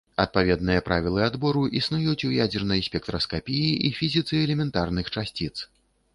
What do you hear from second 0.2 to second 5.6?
Адпаведныя правілы адбору існуюць у ядзернай спектраскапіі і фізіцы элементарных часціц.